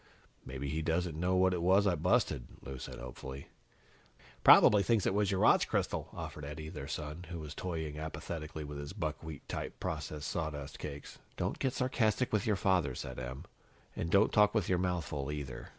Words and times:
"Maybe 0.43 0.67
he 0.67 0.81
doesn't 0.81 1.15
know 1.15 1.35
what 1.35 1.53
it 1.53 1.61
was 1.61 1.85
I 1.85 1.93
busted," 1.93 2.47
Lou 2.63 2.79
said 2.79 2.97
hopefully. 2.97 3.49
"Probably 4.43 4.81
thinks 4.81 5.05
it 5.05 5.13
was 5.13 5.29
your 5.29 5.41
watch 5.41 5.67
crystal," 5.67 6.09
offered 6.11 6.43
Eddie, 6.43 6.69
their 6.69 6.87
son, 6.87 7.25
who 7.29 7.39
was 7.39 7.53
toying 7.53 7.99
apathetically 7.99 8.63
with 8.63 8.79
his 8.79 8.93
buckwheat 8.93 9.47
type 9.47 9.79
processed 9.79 10.27
sawdust 10.29 10.79
cakes. 10.79 11.19
"Don't 11.37 11.59
get 11.59 11.73
sarcastic 11.73 12.33
with 12.33 12.47
your 12.47 12.55
father," 12.55 12.95
said 12.95 13.19
Em, 13.19 13.45
"and 13.95 14.09
don't 14.09 14.33
talk 14.33 14.55
with 14.55 14.67
your 14.67 14.79
mouth 14.79 15.05
full, 15.05 15.31
either." 15.31 15.69